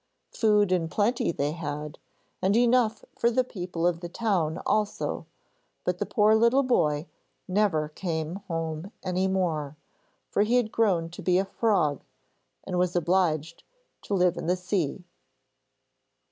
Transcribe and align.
Food 0.31 0.71
in 0.71 0.89
plenty 0.89 1.31
they 1.31 1.51
had, 1.51 1.99
and 2.41 2.57
enough 2.57 3.05
for 3.15 3.29
the 3.29 3.43
people 3.43 3.85
of 3.85 3.99
the 3.99 4.09
town 4.09 4.57
also, 4.65 5.27
but 5.83 5.99
the 5.99 6.07
poor 6.07 6.33
little 6.33 6.63
boy 6.63 7.05
never 7.47 7.87
came 7.89 8.37
home 8.47 8.91
any 9.03 9.27
more, 9.27 9.77
for 10.31 10.41
he 10.41 10.55
had 10.55 10.71
grown 10.71 11.09
to 11.11 11.21
be 11.21 11.37
a 11.37 11.45
frog, 11.45 12.03
and 12.63 12.79
was 12.79 12.95
obliged 12.95 13.61
to 14.05 14.15
live 14.15 14.37
in 14.37 14.47
the 14.47 14.55
sea. 14.55 15.03